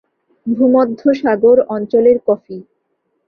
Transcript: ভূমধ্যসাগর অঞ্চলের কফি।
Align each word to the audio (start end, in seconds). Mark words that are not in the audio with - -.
ভূমধ্যসাগর 0.47 1.57
অঞ্চলের 1.69 2.17
কফি। 2.27 2.57